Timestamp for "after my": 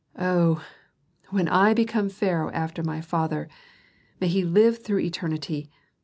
2.53-3.01